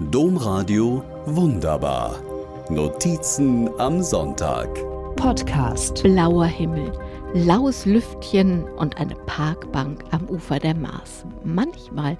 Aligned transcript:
Domradio 0.00 1.02
Wunderbar. 1.26 2.22
Notizen 2.70 3.68
am 3.80 4.00
Sonntag. 4.00 4.68
Podcast. 5.16 6.04
Blauer 6.04 6.46
Himmel, 6.46 6.92
laues 7.34 7.84
Lüftchen 7.84 8.62
und 8.62 8.96
eine 8.98 9.16
Parkbank 9.16 10.04
am 10.12 10.30
Ufer 10.30 10.60
der 10.60 10.76
Maas. 10.76 11.26
Manchmal 11.42 12.16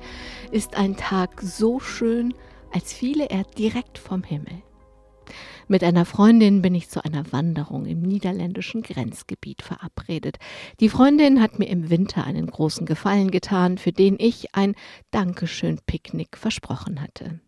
ist 0.51 0.77
ein 0.77 0.97
Tag 0.97 1.41
so 1.41 1.79
schön, 1.79 2.35
als 2.73 2.93
fiele 2.93 3.31
er 3.31 3.45
direkt 3.45 3.99
vom 3.99 4.25
Himmel. 4.25 4.61
Mit 5.69 5.85
einer 5.85 6.05
Freundin 6.05 6.63
bin 6.63 6.75
ich 6.75 6.89
zu 6.89 7.05
einer 7.05 7.31
Wanderung 7.31 7.87
im 7.87 8.03
niederländischen 8.03 8.83
Grenzgebiet 8.83 9.63
verabredet. 9.63 10.39
Die 10.81 10.89
Freundin 10.89 11.41
hat 11.41 11.61
mir 11.61 11.69
im 11.69 11.91
Winter 11.91 12.25
einen 12.25 12.49
großen 12.49 12.87
Gefallen 12.87 13.31
getan, 13.31 13.79
für 13.79 13.93
den 13.93 14.17
ich 14.19 14.57
ein 14.57 14.75
Dankeschön-Picknick 15.13 16.37
versprochen 16.37 17.01
hatte. 17.01 17.39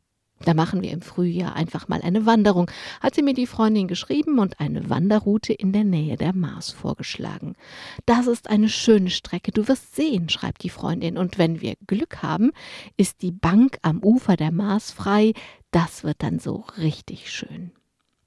Da 0.44 0.54
machen 0.54 0.82
wir 0.82 0.90
im 0.90 1.02
Frühjahr 1.02 1.54
einfach 1.54 1.88
mal 1.88 2.00
eine 2.00 2.24
Wanderung, 2.24 2.70
hat 3.00 3.14
sie 3.14 3.22
mir 3.22 3.34
die 3.34 3.46
Freundin 3.46 3.88
geschrieben 3.88 4.38
und 4.38 4.58
eine 4.58 4.88
Wanderroute 4.88 5.52
in 5.52 5.72
der 5.72 5.84
Nähe 5.84 6.16
der 6.16 6.34
Mars 6.34 6.70
vorgeschlagen. 6.70 7.56
Das 8.06 8.26
ist 8.26 8.48
eine 8.48 8.70
schöne 8.70 9.10
Strecke, 9.10 9.52
du 9.52 9.68
wirst 9.68 9.94
sehen, 9.94 10.30
schreibt 10.30 10.62
die 10.62 10.70
Freundin, 10.70 11.18
und 11.18 11.36
wenn 11.36 11.60
wir 11.60 11.74
Glück 11.86 12.22
haben, 12.22 12.52
ist 12.96 13.20
die 13.20 13.32
Bank 13.32 13.78
am 13.82 14.02
Ufer 14.02 14.36
der 14.36 14.50
Mars 14.50 14.90
frei, 14.90 15.34
das 15.72 16.04
wird 16.04 16.22
dann 16.22 16.38
so 16.38 16.64
richtig 16.78 17.30
schön. 17.30 17.72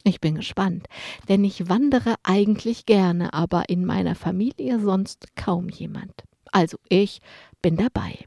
Ich 0.04 0.20
bin 0.22 0.36
gespannt, 0.36 0.88
denn 1.30 1.44
ich 1.44 1.70
wandere 1.70 2.16
eigentlich 2.24 2.86
gerne, 2.86 3.34
aber 3.34 3.70
in 3.70 3.86
meiner 3.86 4.16
Familie 4.16 4.80
sonst 4.80 5.36
kaum 5.36 5.70
jemand. 5.70 6.24
Also 6.52 6.78
ich 6.90 7.22
bin 7.62 7.78
dabei. 7.78 8.20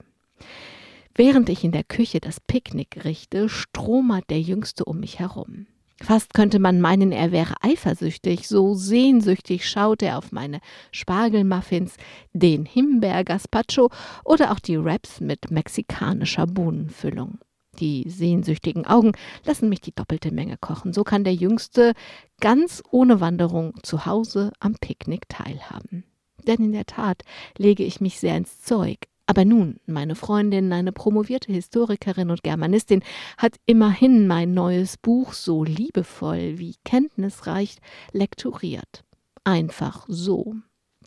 Während 1.16 1.48
ich 1.48 1.64
in 1.64 1.72
der 1.72 1.82
Küche 1.82 2.20
das 2.20 2.40
Picknick 2.40 3.06
richte, 3.06 3.48
stromert 3.48 4.28
der 4.28 4.40
Jüngste 4.40 4.84
um 4.84 5.00
mich 5.00 5.18
herum. 5.18 5.66
Fast 6.02 6.34
könnte 6.34 6.58
man 6.58 6.82
meinen, 6.82 7.10
er 7.10 7.32
wäre 7.32 7.54
eifersüchtig, 7.62 8.46
so 8.46 8.74
sehnsüchtig 8.74 9.66
schaut 9.66 10.02
er 10.02 10.18
auf 10.18 10.30
meine 10.30 10.60
Spargelmuffins, 10.92 11.96
den 12.34 12.66
Himbeer-Gazpacho 12.66 13.90
oder 14.24 14.52
auch 14.52 14.60
die 14.60 14.82
Wraps 14.84 15.20
mit 15.20 15.50
mexikanischer 15.50 16.46
Bohnenfüllung. 16.46 17.38
Die 17.78 18.04
sehnsüchtigen 18.10 18.86
Augen 18.86 19.12
lassen 19.44 19.70
mich 19.70 19.80
die 19.80 19.94
doppelte 19.94 20.32
Menge 20.32 20.58
kochen. 20.58 20.92
So 20.92 21.02
kann 21.02 21.24
der 21.24 21.34
Jüngste 21.34 21.94
ganz 22.40 22.82
ohne 22.90 23.20
Wanderung 23.20 23.72
zu 23.82 24.04
Hause 24.04 24.52
am 24.60 24.74
Picknick 24.74 25.30
teilhaben. 25.30 26.04
Denn 26.46 26.58
in 26.62 26.72
der 26.72 26.86
Tat 26.86 27.22
lege 27.56 27.84
ich 27.84 28.02
mich 28.02 28.20
sehr 28.20 28.36
ins 28.36 28.60
Zeug. 28.60 29.08
Aber 29.26 29.44
nun, 29.44 29.80
meine 29.86 30.14
Freundin, 30.14 30.72
eine 30.72 30.92
promovierte 30.92 31.52
Historikerin 31.52 32.30
und 32.30 32.44
Germanistin, 32.44 33.02
hat 33.36 33.56
immerhin 33.66 34.28
mein 34.28 34.54
neues 34.54 34.96
Buch 34.96 35.32
so 35.32 35.64
liebevoll 35.64 36.58
wie 36.58 36.76
kenntnisreich 36.84 37.78
lektoriert. 38.12 39.04
Einfach 39.42 40.06
so. 40.08 40.54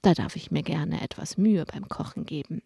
Da 0.01 0.13
darf 0.13 0.35
ich 0.35 0.51
mir 0.51 0.63
gerne 0.63 1.01
etwas 1.01 1.37
Mühe 1.37 1.65
beim 1.65 1.87
Kochen 1.87 2.25
geben. 2.25 2.61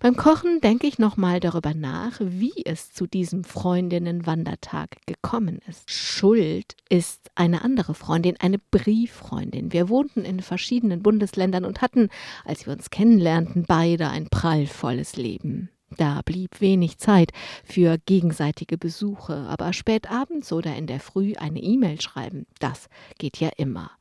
Beim 0.00 0.16
Kochen 0.16 0.60
denke 0.60 0.86
ich 0.86 0.98
nochmal 0.98 1.40
darüber 1.40 1.72
nach, 1.72 2.18
wie 2.20 2.52
es 2.64 2.92
zu 2.92 3.06
diesem 3.06 3.44
Freundinnenwandertag 3.44 4.96
gekommen 5.06 5.60
ist. 5.68 5.90
Schuld 5.90 6.76
ist 6.88 7.30
eine 7.34 7.62
andere 7.62 7.94
Freundin, 7.94 8.36
eine 8.38 8.58
Brieffreundin. 8.58 9.72
Wir 9.72 9.88
wohnten 9.88 10.24
in 10.24 10.40
verschiedenen 10.40 11.02
Bundesländern 11.02 11.64
und 11.64 11.80
hatten, 11.80 12.08
als 12.44 12.66
wir 12.66 12.72
uns 12.72 12.90
kennenlernten, 12.90 13.64
beide 13.66 14.08
ein 14.08 14.28
prallvolles 14.28 15.16
Leben. 15.16 15.70
Da 15.96 16.22
blieb 16.24 16.60
wenig 16.60 16.98
Zeit 16.98 17.30
für 17.64 17.98
gegenseitige 18.04 18.76
Besuche, 18.76 19.46
aber 19.48 19.72
spät 19.72 20.10
abends 20.10 20.52
oder 20.52 20.74
in 20.74 20.88
der 20.88 20.98
Früh 20.98 21.34
eine 21.36 21.60
E-Mail 21.60 22.00
schreiben, 22.00 22.46
das 22.58 22.88
geht 23.18 23.38
ja 23.38 23.50
immer. 23.56 23.92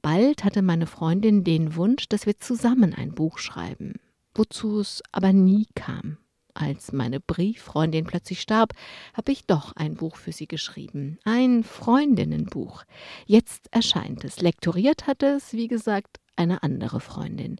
Bald 0.00 0.44
hatte 0.44 0.62
meine 0.62 0.86
Freundin 0.86 1.44
den 1.44 1.76
Wunsch, 1.76 2.08
dass 2.08 2.26
wir 2.26 2.38
zusammen 2.38 2.94
ein 2.94 3.12
Buch 3.12 3.38
schreiben 3.38 3.94
wozu 4.38 4.80
es 4.80 5.02
aber 5.12 5.32
nie 5.32 5.66
kam. 5.74 6.18
Als 6.54 6.92
meine 6.92 7.20
Brieffreundin 7.20 8.06
plötzlich 8.06 8.40
starb, 8.40 8.72
habe 9.12 9.30
ich 9.30 9.46
doch 9.46 9.72
ein 9.76 9.94
Buch 9.94 10.16
für 10.16 10.32
sie 10.32 10.48
geschrieben, 10.48 11.18
ein 11.24 11.64
Freundinnenbuch. 11.64 12.84
Jetzt 13.26 13.68
erscheint 13.72 14.24
es. 14.24 14.40
Lektoriert 14.40 15.06
hatte 15.06 15.26
es, 15.36 15.52
wie 15.52 15.68
gesagt, 15.68 16.18
eine 16.34 16.62
andere 16.62 17.00
Freundin, 17.00 17.56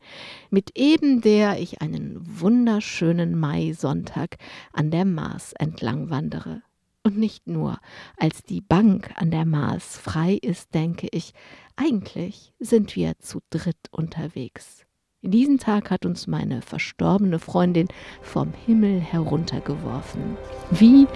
mit 0.51 0.79
eben 0.79 1.21
der 1.21 1.61
ich 1.61 1.83
einen 1.83 2.41
wunderschönen 2.41 3.39
Maisonntag 3.39 4.37
an 4.73 4.91
der 4.91 5.05
Maas 5.05 5.53
entlang 5.55 6.09
wandere. 6.09 6.63
Und 7.03 7.19
nicht 7.19 7.47
nur, 7.47 7.79
als 8.17 8.43
die 8.43 8.61
Bank 8.61 9.13
an 9.17 9.31
der 9.31 9.45
Maas 9.45 9.97
frei 9.99 10.35
ist, 10.35 10.75
denke 10.75 11.09
ich, 11.13 11.35
eigentlich 11.77 12.53
sind 12.59 12.97
wir 12.97 13.19
zu 13.19 13.41
dritt 13.51 13.89
unterwegs. 13.91 14.87
Diesen 15.23 15.59
Tag 15.59 15.91
hat 15.91 16.05
uns 16.05 16.27
meine 16.27 16.63
verstorbene 16.63 17.39
Freundin 17.39 17.89
vom 18.23 18.53
Himmel 18.67 19.01
heruntergeworfen. 19.01 20.37
Wie 20.71 21.07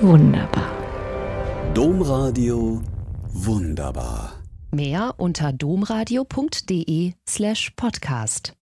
wunderbar. 0.00 0.70
Domradio 1.74 2.82
wunderbar. 3.32 4.32
Mehr 4.72 5.14
unter 5.18 5.52
domradio.de 5.52 7.12
slash 7.28 7.70
podcast. 7.76 8.54